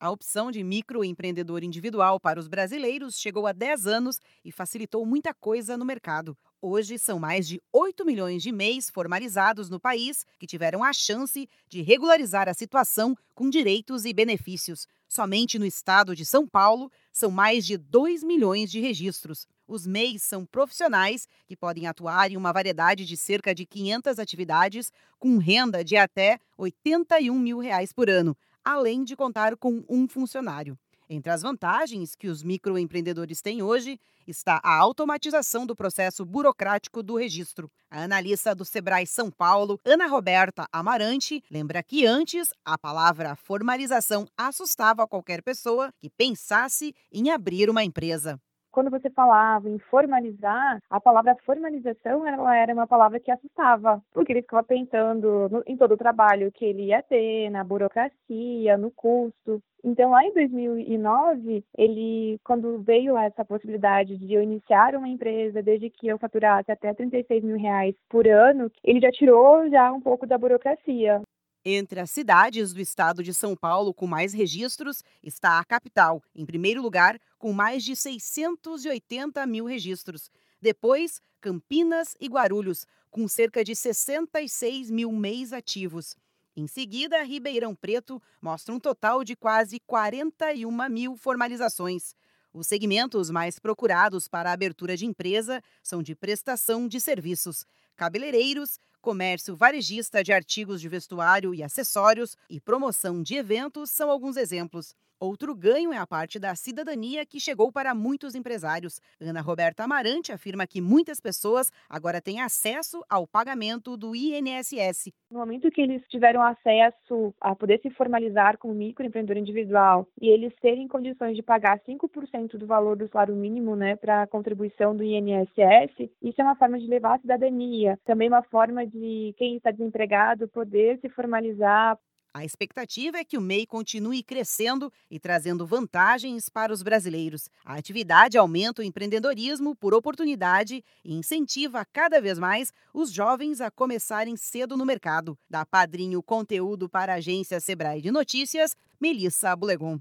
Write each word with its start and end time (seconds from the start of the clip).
A 0.00 0.12
opção 0.12 0.52
de 0.52 0.62
microempreendedor 0.62 1.64
individual 1.64 2.20
para 2.20 2.38
os 2.38 2.46
brasileiros 2.46 3.18
chegou 3.18 3.48
há 3.48 3.52
10 3.52 3.88
anos 3.88 4.20
e 4.44 4.52
facilitou 4.52 5.04
muita 5.04 5.34
coisa 5.34 5.76
no 5.76 5.84
mercado. 5.84 6.38
Hoje, 6.62 6.96
são 7.00 7.18
mais 7.18 7.48
de 7.48 7.60
8 7.72 8.04
milhões 8.04 8.40
de 8.44 8.52
MEIs 8.52 8.90
formalizados 8.90 9.68
no 9.68 9.80
país 9.80 10.24
que 10.38 10.46
tiveram 10.46 10.84
a 10.84 10.92
chance 10.92 11.48
de 11.68 11.82
regularizar 11.82 12.48
a 12.48 12.54
situação 12.54 13.16
com 13.34 13.50
direitos 13.50 14.04
e 14.04 14.12
benefícios. 14.12 14.86
Somente 15.08 15.58
no 15.58 15.66
estado 15.66 16.14
de 16.14 16.24
São 16.24 16.46
Paulo, 16.46 16.92
são 17.12 17.32
mais 17.32 17.66
de 17.66 17.76
2 17.76 18.22
milhões 18.22 18.70
de 18.70 18.78
registros. 18.78 19.48
Os 19.66 19.84
MEIs 19.84 20.22
são 20.22 20.46
profissionais 20.46 21.26
que 21.44 21.56
podem 21.56 21.88
atuar 21.88 22.30
em 22.30 22.36
uma 22.36 22.52
variedade 22.52 23.04
de 23.04 23.16
cerca 23.16 23.52
de 23.52 23.66
500 23.66 24.20
atividades, 24.20 24.92
com 25.18 25.38
renda 25.38 25.84
de 25.84 25.96
até 25.96 26.38
81 26.56 27.36
mil 27.36 27.58
reais 27.58 27.92
por 27.92 28.08
ano 28.08 28.36
além 28.68 29.02
de 29.02 29.16
contar 29.16 29.56
com 29.56 29.82
um 29.88 30.06
funcionário. 30.06 30.78
Entre 31.08 31.32
as 31.32 31.40
vantagens 31.40 32.14
que 32.14 32.28
os 32.28 32.42
microempreendedores 32.42 33.40
têm 33.40 33.62
hoje 33.62 33.98
está 34.26 34.60
a 34.62 34.76
automatização 34.76 35.64
do 35.64 35.74
processo 35.74 36.22
burocrático 36.22 37.02
do 37.02 37.16
registro. 37.16 37.70
A 37.90 38.02
analista 38.02 38.54
do 38.54 38.66
Sebrae 38.66 39.06
São 39.06 39.30
Paulo, 39.30 39.80
Ana 39.82 40.06
Roberta 40.06 40.68
Amarante, 40.70 41.42
lembra 41.50 41.82
que 41.82 42.04
antes 42.04 42.50
a 42.62 42.76
palavra 42.76 43.34
formalização 43.36 44.28
assustava 44.36 45.08
qualquer 45.08 45.42
pessoa 45.42 45.90
que 45.98 46.10
pensasse 46.10 46.94
em 47.10 47.30
abrir 47.30 47.70
uma 47.70 47.82
empresa 47.82 48.38
quando 48.78 48.90
você 48.92 49.10
falava 49.10 49.68
em 49.68 49.76
formalizar, 49.90 50.80
a 50.88 51.00
palavra 51.00 51.34
formalização 51.44 52.24
ela 52.24 52.56
era 52.56 52.72
uma 52.72 52.86
palavra 52.86 53.18
que 53.18 53.28
assustava, 53.28 54.00
porque 54.12 54.32
ele 54.32 54.42
ficava 54.42 54.62
pensando 54.62 55.48
no, 55.48 55.64
em 55.66 55.76
todo 55.76 55.94
o 55.94 55.96
trabalho 55.96 56.52
que 56.52 56.64
ele 56.64 56.84
ia 56.84 57.02
ter, 57.02 57.50
na 57.50 57.64
burocracia, 57.64 58.78
no 58.78 58.92
custo. 58.92 59.60
Então, 59.82 60.10
lá 60.10 60.24
em 60.24 60.32
2009, 60.32 61.64
ele, 61.76 62.38
quando 62.44 62.80
veio 62.80 63.16
essa 63.16 63.44
possibilidade 63.44 64.16
de 64.16 64.32
eu 64.32 64.42
iniciar 64.44 64.94
uma 64.94 65.08
empresa, 65.08 65.60
desde 65.60 65.90
que 65.90 66.06
eu 66.06 66.16
faturasse 66.16 66.70
até 66.70 66.94
36 66.94 67.42
mil 67.42 67.56
reais 67.56 67.96
por 68.08 68.28
ano, 68.28 68.70
ele 68.84 69.00
já 69.00 69.10
tirou 69.10 69.68
já 69.68 69.90
um 69.90 70.00
pouco 70.00 70.24
da 70.24 70.38
burocracia. 70.38 71.20
Entre 71.64 72.00
as 72.00 72.10
cidades 72.10 72.72
do 72.72 72.80
estado 72.80 73.22
de 73.22 73.34
São 73.34 73.56
Paulo 73.56 73.92
com 73.92 74.06
mais 74.06 74.32
registros 74.32 75.02
está 75.22 75.58
a 75.58 75.64
capital, 75.64 76.22
em 76.34 76.46
primeiro 76.46 76.80
lugar, 76.80 77.18
com 77.38 77.52
mais 77.52 77.82
de 77.82 77.96
680 77.96 79.44
mil 79.46 79.64
registros. 79.64 80.30
Depois, 80.60 81.20
Campinas 81.40 82.16
e 82.20 82.28
Guarulhos, 82.28 82.86
com 83.10 83.26
cerca 83.26 83.64
de 83.64 83.74
66 83.74 84.90
mil 84.90 85.10
MEIs 85.12 85.52
ativos. 85.52 86.16
Em 86.56 86.66
seguida, 86.66 87.22
Ribeirão 87.22 87.74
Preto 87.74 88.20
mostra 88.42 88.74
um 88.74 88.80
total 88.80 89.22
de 89.22 89.36
quase 89.36 89.78
41 89.80 90.88
mil 90.88 91.16
formalizações. 91.16 92.14
Os 92.52 92.66
segmentos 92.66 93.30
mais 93.30 93.58
procurados 93.58 94.26
para 94.26 94.50
a 94.50 94.52
abertura 94.52 94.96
de 94.96 95.06
empresa 95.06 95.62
são 95.82 96.02
de 96.02 96.14
prestação 96.16 96.88
de 96.88 97.00
serviços, 97.00 97.64
cabeleireiros, 97.94 98.80
comércio 99.00 99.56
varejista 99.56 100.22
de 100.22 100.32
artigos 100.32 100.80
de 100.80 100.88
vestuário 100.88 101.54
e 101.54 101.62
acessórios 101.62 102.36
e 102.48 102.60
promoção 102.60 103.22
de 103.22 103.34
eventos 103.36 103.90
são 103.90 104.10
alguns 104.10 104.36
exemplos. 104.36 104.94
Outro 105.20 105.52
ganho 105.52 105.92
é 105.92 105.98
a 105.98 106.06
parte 106.06 106.38
da 106.38 106.54
cidadania 106.54 107.26
que 107.26 107.40
chegou 107.40 107.72
para 107.72 107.92
muitos 107.92 108.36
empresários. 108.36 109.00
Ana 109.20 109.40
Roberta 109.40 109.82
Amarante 109.82 110.30
afirma 110.30 110.64
que 110.64 110.80
muitas 110.80 111.20
pessoas 111.20 111.72
agora 111.90 112.20
têm 112.20 112.40
acesso 112.40 113.04
ao 113.10 113.26
pagamento 113.26 113.96
do 113.96 114.14
INSS. 114.14 115.12
No 115.28 115.40
momento 115.40 115.72
que 115.72 115.80
eles 115.80 116.02
tiveram 116.08 116.40
acesso 116.40 117.34
a 117.40 117.52
poder 117.56 117.80
se 117.80 117.90
formalizar 117.90 118.58
como 118.58 118.72
microempreendedor 118.72 119.36
individual 119.36 120.06
e 120.22 120.28
eles 120.28 120.54
terem 120.62 120.86
condições 120.86 121.34
de 121.34 121.42
pagar 121.42 121.80
5% 121.80 122.56
do 122.56 122.66
valor 122.66 122.96
do 122.96 123.08
salário 123.08 123.34
mínimo 123.34 123.74
né, 123.74 123.96
para 123.96 124.22
a 124.22 124.26
contribuição 124.28 124.94
do 124.96 125.02
INSS, 125.02 126.10
isso 126.22 126.40
é 126.40 126.44
uma 126.44 126.54
forma 126.54 126.78
de 126.78 126.86
levar 126.86 127.16
a 127.16 127.18
cidadania. 127.18 127.98
Também 128.04 128.28
uma 128.28 128.42
forma 128.44 128.86
de 128.86 129.34
quem 129.36 129.56
está 129.56 129.72
desempregado 129.72 130.46
poder 130.46 131.00
se 131.00 131.08
formalizar, 131.08 131.98
a 132.32 132.44
expectativa 132.44 133.18
é 133.18 133.24
que 133.24 133.38
o 133.38 133.40
MEI 133.40 133.66
continue 133.66 134.22
crescendo 134.22 134.92
e 135.10 135.18
trazendo 135.18 135.66
vantagens 135.66 136.48
para 136.48 136.72
os 136.72 136.82
brasileiros. 136.82 137.48
A 137.64 137.74
atividade 137.74 138.36
aumenta 138.36 138.82
o 138.82 138.84
empreendedorismo 138.84 139.74
por 139.74 139.94
oportunidade 139.94 140.84
e 141.04 141.14
incentiva 141.14 141.84
cada 141.92 142.20
vez 142.20 142.38
mais 142.38 142.72
os 142.92 143.10
jovens 143.10 143.60
a 143.60 143.70
começarem 143.70 144.36
cedo 144.36 144.76
no 144.76 144.84
mercado. 144.84 145.38
Da 145.48 145.64
Padrinho 145.64 146.22
Conteúdo 146.22 146.88
para 146.88 147.14
a 147.14 147.16
agência 147.16 147.60
Sebrae 147.60 148.02
de 148.02 148.10
Notícias, 148.10 148.76
Melissa 149.00 149.56
Bulegon. 149.56 149.98